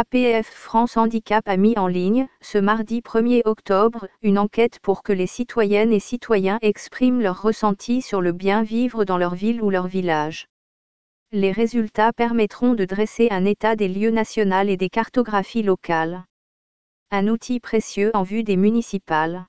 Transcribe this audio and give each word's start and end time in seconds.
APF 0.00 0.46
France 0.46 0.96
Handicap 0.96 1.48
a 1.48 1.56
mis 1.56 1.76
en 1.76 1.88
ligne, 1.88 2.28
ce 2.40 2.56
mardi 2.56 3.00
1er 3.00 3.42
octobre, 3.46 4.06
une 4.22 4.38
enquête 4.38 4.78
pour 4.78 5.02
que 5.02 5.12
les 5.12 5.26
citoyennes 5.26 5.92
et 5.92 5.98
citoyens 5.98 6.60
expriment 6.62 7.20
leur 7.20 7.42
ressenti 7.42 8.00
sur 8.00 8.20
le 8.20 8.30
bien 8.30 8.62
vivre 8.62 9.04
dans 9.04 9.18
leur 9.18 9.34
ville 9.34 9.60
ou 9.60 9.70
leur 9.70 9.88
village. 9.88 10.46
Les 11.32 11.50
résultats 11.50 12.12
permettront 12.12 12.74
de 12.74 12.84
dresser 12.84 13.26
un 13.32 13.44
état 13.44 13.74
des 13.74 13.88
lieux 13.88 14.12
national 14.12 14.70
et 14.70 14.76
des 14.76 14.88
cartographies 14.88 15.64
locales. 15.64 16.22
Un 17.10 17.26
outil 17.26 17.58
précieux 17.58 18.12
en 18.14 18.22
vue 18.22 18.44
des 18.44 18.56
municipales. 18.56 19.46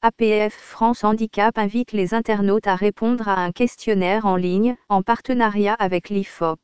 APF 0.00 0.54
France 0.54 1.04
Handicap 1.04 1.58
invite 1.58 1.92
les 1.92 2.14
internautes 2.14 2.68
à 2.68 2.74
répondre 2.74 3.28
à 3.28 3.38
un 3.38 3.52
questionnaire 3.52 4.24
en 4.24 4.36
ligne, 4.36 4.78
en 4.88 5.02
partenariat 5.02 5.74
avec 5.74 6.08
l'IFOP. 6.08 6.58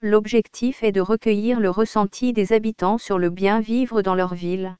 L'objectif 0.00 0.84
est 0.84 0.92
de 0.92 1.00
recueillir 1.00 1.58
le 1.58 1.70
ressenti 1.70 2.32
des 2.32 2.52
habitants 2.52 2.98
sur 2.98 3.18
le 3.18 3.30
bien 3.30 3.58
vivre 3.58 4.00
dans 4.00 4.14
leur 4.14 4.34
ville. 4.34 4.76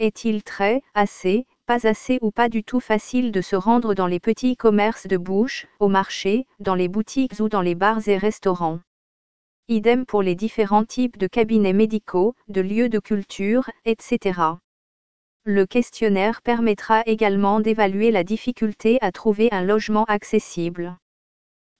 Est-il 0.00 0.42
très, 0.42 0.82
assez, 0.94 1.46
pas 1.66 1.86
assez 1.86 2.18
ou 2.20 2.32
pas 2.32 2.48
du 2.48 2.64
tout 2.64 2.80
facile 2.80 3.30
de 3.30 3.40
se 3.40 3.54
rendre 3.54 3.94
dans 3.94 4.08
les 4.08 4.18
petits 4.18 4.56
commerces 4.56 5.06
de 5.06 5.16
bouche, 5.16 5.68
au 5.78 5.86
marché, 5.86 6.46
dans 6.58 6.74
les 6.74 6.88
boutiques 6.88 7.38
ou 7.38 7.48
dans 7.48 7.60
les 7.60 7.76
bars 7.76 8.08
et 8.08 8.18
restaurants? 8.18 8.80
Idem 9.68 10.04
pour 10.04 10.20
les 10.20 10.34
différents 10.34 10.84
types 10.84 11.16
de 11.16 11.28
cabinets 11.28 11.72
médicaux, 11.72 12.34
de 12.48 12.60
lieux 12.60 12.88
de 12.88 12.98
culture, 12.98 13.70
etc. 13.84 14.58
Le 15.44 15.64
questionnaire 15.64 16.42
permettra 16.42 17.04
également 17.06 17.60
d'évaluer 17.60 18.10
la 18.10 18.24
difficulté 18.24 18.98
à 19.00 19.12
trouver 19.12 19.48
un 19.52 19.62
logement 19.62 20.04
accessible. 20.06 20.96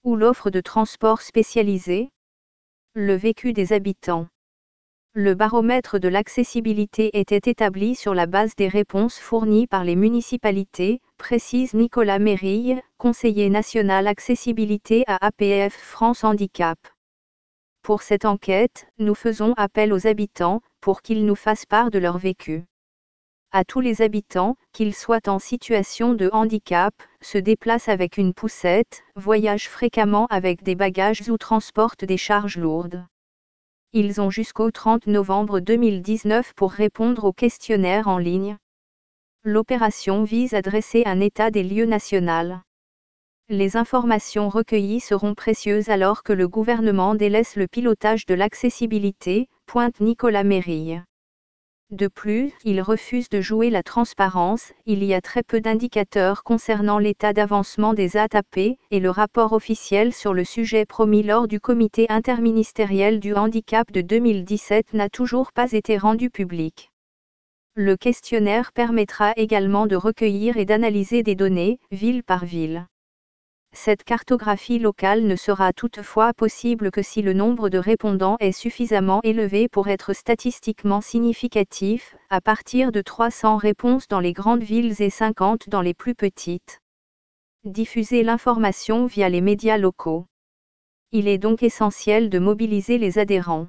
Ou 0.05 0.15
l'offre 0.15 0.49
de 0.49 0.61
transport 0.61 1.21
spécialisé, 1.21 2.11
le 2.97 3.13
vécu 3.13 3.51
des 3.51 3.73
habitants. 3.73 4.25
Le 5.13 5.35
baromètre 5.35 5.99
de 5.99 6.07
l'accessibilité 6.07 7.19
était 7.19 7.51
établi 7.51 7.93
sur 7.93 8.13
la 8.13 8.25
base 8.25 8.55
des 8.55 8.69
réponses 8.69 9.19
fournies 9.19 9.67
par 9.67 9.83
les 9.83 9.97
municipalités, 9.97 11.01
précise 11.17 11.73
Nicolas 11.73 12.19
Mérille, 12.19 12.81
conseiller 12.97 13.49
national 13.49 14.07
accessibilité 14.07 15.03
à 15.07 15.17
APF 15.25 15.75
France 15.75 16.23
Handicap. 16.23 16.79
Pour 17.81 18.01
cette 18.01 18.23
enquête, 18.23 18.87
nous 18.97 19.15
faisons 19.15 19.53
appel 19.57 19.91
aux 19.91 20.07
habitants, 20.07 20.61
pour 20.79 21.01
qu'ils 21.01 21.25
nous 21.25 21.35
fassent 21.35 21.65
part 21.65 21.91
de 21.91 21.99
leur 21.99 22.17
vécu 22.17 22.63
à 23.55 23.63
tous 23.63 23.79
les 23.79 24.01
habitants, 24.01 24.57
qu'ils 24.73 24.93
soient 24.93 25.29
en 25.29 25.39
situation 25.39 26.13
de 26.13 26.29
handicap, 26.33 26.93
se 27.21 27.37
déplacent 27.37 27.87
avec 27.87 28.17
une 28.17 28.33
poussette, 28.33 29.05
voyagent 29.15 29.69
fréquemment 29.69 30.25
avec 30.25 30.61
des 30.61 30.75
bagages 30.75 31.29
ou 31.29 31.37
transportent 31.37 32.03
des 32.03 32.17
charges 32.17 32.57
lourdes. 32.57 33.05
Ils 33.93 34.19
ont 34.19 34.29
jusqu'au 34.29 34.71
30 34.71 35.07
novembre 35.07 35.61
2019 35.61 36.53
pour 36.53 36.73
répondre 36.73 37.23
au 37.23 37.31
questionnaire 37.31 38.09
en 38.09 38.17
ligne. 38.17 38.57
L'opération 39.45 40.25
vise 40.25 40.53
à 40.53 40.61
dresser 40.61 41.03
un 41.05 41.21
état 41.21 41.49
des 41.49 41.63
lieux 41.63 41.85
national. 41.85 42.61
Les 43.47 43.77
informations 43.77 44.49
recueillies 44.49 44.99
seront 44.99 45.33
précieuses 45.33 45.87
alors 45.87 46.23
que 46.23 46.33
le 46.33 46.49
gouvernement 46.49 47.15
délaisse 47.15 47.55
le 47.55 47.69
pilotage 47.69 48.25
de 48.25 48.33
l'accessibilité, 48.33 49.47
pointe 49.65 50.01
Nicolas 50.01 50.43
Mérille. 50.43 51.05
De 51.91 52.07
plus, 52.07 52.51
il 52.63 52.81
refuse 52.81 53.29
de 53.29 53.41
jouer 53.41 53.69
la 53.69 53.83
transparence, 53.83 54.73
il 54.87 55.03
y 55.03 55.13
a 55.13 55.21
très 55.21 55.43
peu 55.43 55.61
d'indicateurs 55.61 56.43
concernant 56.43 56.97
l'état 56.97 57.31
d'avancement 57.31 57.93
des 57.93 58.17
ATAP, 58.17 58.57
et 58.57 58.99
le 58.99 59.09
rapport 59.11 59.53
officiel 59.53 60.11
sur 60.11 60.33
le 60.33 60.43
sujet 60.43 60.87
promis 60.87 61.21
lors 61.21 61.47
du 61.47 61.59
comité 61.59 62.07
interministériel 62.09 63.19
du 63.19 63.35
handicap 63.35 63.91
de 63.91 64.01
2017 64.01 64.93
n'a 64.93 65.09
toujours 65.09 65.51
pas 65.51 65.73
été 65.73 65.99
rendu 65.99 66.31
public. 66.31 66.89
Le 67.75 67.95
questionnaire 67.95 68.71
permettra 68.71 69.33
également 69.35 69.85
de 69.85 69.95
recueillir 69.95 70.57
et 70.57 70.65
d'analyser 70.65 71.21
des 71.21 71.35
données, 71.35 71.79
ville 71.91 72.23
par 72.23 72.45
ville. 72.45 72.87
Cette 73.77 74.05
cartographie 74.05 74.79
locale 74.79 75.23
ne 75.23 75.35
sera 75.35 75.73
toutefois 75.73 76.33
possible 76.33 76.91
que 76.91 77.01
si 77.01 77.21
le 77.21 77.33
nombre 77.33 77.67
de 77.67 77.77
répondants 77.77 78.37
est 78.39 78.53
suffisamment 78.53 79.19
élevé 79.23 79.67
pour 79.67 79.89
être 79.89 80.13
statistiquement 80.13 81.01
significatif, 81.01 82.15
à 82.29 82.39
partir 82.39 82.93
de 82.93 83.01
300 83.01 83.57
réponses 83.57 84.07
dans 84.07 84.21
les 84.21 84.31
grandes 84.31 84.63
villes 84.63 85.01
et 85.01 85.09
50 85.09 85.67
dans 85.67 85.81
les 85.81 85.93
plus 85.93 86.15
petites. 86.15 86.79
Diffuser 87.65 88.23
l'information 88.23 89.07
via 89.07 89.27
les 89.27 89.41
médias 89.41 89.77
locaux. 89.77 90.25
Il 91.11 91.27
est 91.27 91.37
donc 91.37 91.61
essentiel 91.61 92.29
de 92.29 92.39
mobiliser 92.39 92.97
les 92.97 93.19
adhérents 93.19 93.67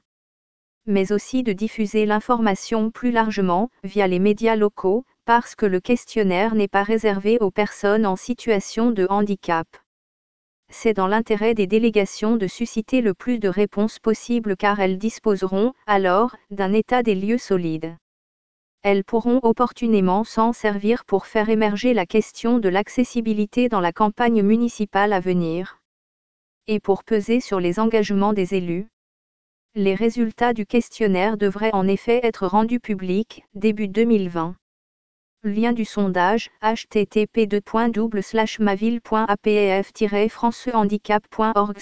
mais 0.86 1.10
aussi 1.10 1.42
de 1.42 1.52
diffuser 1.52 2.06
l'information 2.06 2.92
plus 2.92 3.10
largement, 3.10 3.70
via 3.82 4.06
les 4.06 4.20
médias 4.20 4.54
locaux, 4.54 5.04
parce 5.24 5.56
que 5.56 5.66
le 5.66 5.80
questionnaire 5.80 6.54
n'est 6.54 6.68
pas 6.68 6.84
réservé 6.84 7.38
aux 7.40 7.50
personnes 7.50 8.06
en 8.06 8.14
situation 8.14 8.92
de 8.92 9.04
handicap 9.10 9.66
c'est 10.70 10.94
dans 10.94 11.06
l'intérêt 11.06 11.54
des 11.54 11.66
délégations 11.66 12.36
de 12.36 12.46
susciter 12.46 13.00
le 13.00 13.14
plus 13.14 13.38
de 13.38 13.48
réponses 13.48 13.98
possible 13.98 14.56
car 14.56 14.80
elles 14.80 14.98
disposeront, 14.98 15.72
alors, 15.86 16.36
d'un 16.50 16.72
état 16.72 17.02
des 17.02 17.14
lieux 17.14 17.38
solide. 17.38 17.96
Elles 18.82 19.04
pourront 19.04 19.40
opportunément 19.42 20.22
s'en 20.22 20.52
servir 20.52 21.04
pour 21.04 21.26
faire 21.26 21.48
émerger 21.48 21.92
la 21.92 22.06
question 22.06 22.58
de 22.58 22.68
l'accessibilité 22.68 23.68
dans 23.68 23.80
la 23.80 23.92
campagne 23.92 24.42
municipale 24.42 25.12
à 25.12 25.20
venir. 25.20 25.78
Et 26.68 26.80
pour 26.80 27.02
peser 27.04 27.40
sur 27.40 27.58
les 27.58 27.80
engagements 27.80 28.32
des 28.32 28.54
élus. 28.54 28.88
Les 29.74 29.94
résultats 29.94 30.52
du 30.52 30.66
questionnaire 30.66 31.36
devraient 31.36 31.74
en 31.74 31.86
effet 31.86 32.20
être 32.22 32.46
rendus 32.46 32.80
publics, 32.80 33.44
début 33.54 33.88
2020. 33.88 34.56
Lien 35.42 35.72
du 35.72 35.84
sondage 35.84 36.50
http 36.60 37.46
maville.apef 38.58 39.92
francehandicap.org 40.28 41.78